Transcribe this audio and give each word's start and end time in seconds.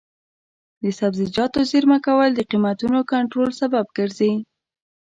د 0.81 0.83
سبزیجاتو 0.99 1.59
زېرمه 1.71 1.97
کول 2.07 2.29
د 2.35 2.41
قیمتونو 2.51 2.99
کنټرول 3.13 3.49
سبب 3.61 3.85
ګرځي. 3.97 4.33